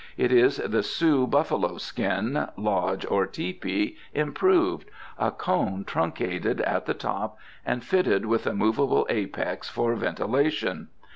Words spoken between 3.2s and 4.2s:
Tepee,